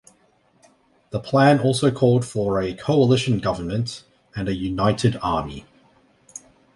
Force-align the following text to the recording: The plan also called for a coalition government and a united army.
The 1.11 1.19
plan 1.19 1.59
also 1.59 1.91
called 1.91 2.25
for 2.25 2.59
a 2.59 2.73
coalition 2.73 3.37
government 3.37 4.03
and 4.35 4.49
a 4.49 4.55
united 4.55 5.19
army. 5.21 5.67